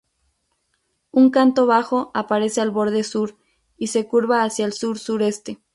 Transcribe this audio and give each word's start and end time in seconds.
Un 1.11 1.29
canto 1.29 1.67
bajo 1.67 2.09
aparece 2.15 2.59
al 2.59 2.71
borde 2.71 3.03
sur, 3.03 3.37
y 3.77 3.85
se 3.85 4.07
curva 4.07 4.41
hacia 4.43 4.65
el 4.65 4.73
sur-sureste. 4.73 5.59